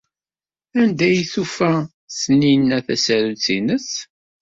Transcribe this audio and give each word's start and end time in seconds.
Anda 0.81 1.03
ay 1.07 1.19
d-tufa 1.21 1.73
Taninna 2.19 2.77
tasarut-nnes? 2.85 3.89